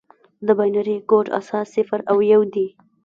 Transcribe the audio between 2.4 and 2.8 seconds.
دي.